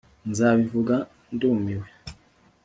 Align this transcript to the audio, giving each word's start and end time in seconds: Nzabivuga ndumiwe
Nzabivuga 0.29 0.95
ndumiwe 1.33 1.87